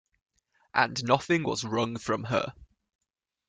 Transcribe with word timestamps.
And 0.73 1.03
nothing 1.03 1.43
was 1.43 1.63
wrung 1.63 1.97
from 1.97 2.23
her. 2.23 2.55